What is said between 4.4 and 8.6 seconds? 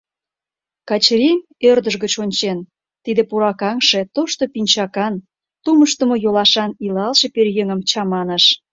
пинчакан, тумыштымо йолашан илалше пӧръеҥым чаманыш.